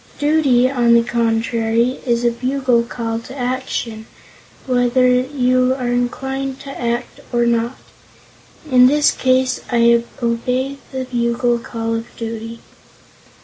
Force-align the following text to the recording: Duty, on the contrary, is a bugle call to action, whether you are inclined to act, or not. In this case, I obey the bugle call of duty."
Duty, 0.17 0.67
on 0.67 0.95
the 0.95 1.03
contrary, 1.03 1.99
is 2.07 2.25
a 2.25 2.31
bugle 2.31 2.81
call 2.81 3.19
to 3.19 3.37
action, 3.37 4.07
whether 4.65 5.07
you 5.13 5.75
are 5.77 5.91
inclined 5.93 6.59
to 6.61 6.71
act, 6.71 7.19
or 7.31 7.45
not. 7.45 7.77
In 8.71 8.87
this 8.87 9.11
case, 9.11 9.59
I 9.71 10.01
obey 10.23 10.77
the 10.91 11.05
bugle 11.05 11.59
call 11.59 11.93
of 11.93 12.05
duty." 12.17 12.61